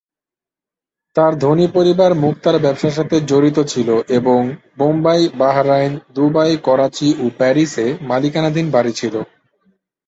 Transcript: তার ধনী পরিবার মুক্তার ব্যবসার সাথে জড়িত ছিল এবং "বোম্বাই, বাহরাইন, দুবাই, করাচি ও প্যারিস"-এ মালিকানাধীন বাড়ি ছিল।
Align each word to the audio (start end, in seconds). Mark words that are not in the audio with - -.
তার 1.15 1.33
ধনী 1.39 1.67
পরিবার 1.73 2.11
মুক্তার 2.23 2.55
ব্যবসার 2.59 2.93
সাথে 2.93 3.15
জড়িত 3.27 3.57
ছিল 3.67 3.89
এবং 4.17 4.39
"বোম্বাই, 4.77 5.21
বাহরাইন, 5.37 5.91
দুবাই, 6.15 6.53
করাচি 6.67 7.09
ও 7.15 7.35
প্যারিস"-এ 7.39 7.87
মালিকানাধীন 8.09 8.67
বাড়ি 8.71 8.93
ছিল। 8.93 9.15